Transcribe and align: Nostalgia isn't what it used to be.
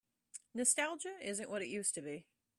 Nostalgia 0.55 1.15
isn't 1.21 1.47
what 1.47 1.61
it 1.61 1.67
used 1.67 1.93
to 1.93 2.01
be. 2.01 2.25